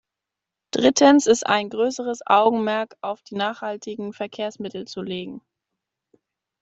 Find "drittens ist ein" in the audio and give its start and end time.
0.71-1.69